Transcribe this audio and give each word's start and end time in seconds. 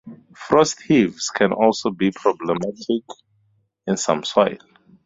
Frost 0.35 0.81
heaves 0.87 1.29
can 1.29 1.53
also 1.53 1.91
be 1.91 2.09
problematic 2.09 3.03
in 3.85 3.97
some 3.97 4.23
soil. 4.23 4.57